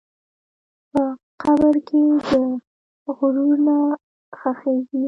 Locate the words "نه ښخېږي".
3.67-4.99